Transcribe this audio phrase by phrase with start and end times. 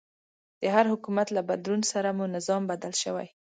[0.61, 3.27] د هر حکومت له بدلون سره مو نظام بدل شوی.